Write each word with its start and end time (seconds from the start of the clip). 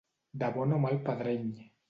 De 0.43 0.49
bon 0.55 0.73
o 0.79 0.79
mal 0.87 0.97
pedreny. 1.11 1.47